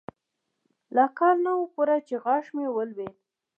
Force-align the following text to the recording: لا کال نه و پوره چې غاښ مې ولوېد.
لا 0.95 1.05
کال 1.17 1.35
نه 1.45 1.51
و 1.57 1.61
پوره 1.73 1.97
چې 2.07 2.15
غاښ 2.23 2.45
مې 2.55 2.67
ولوېد. 2.71 3.15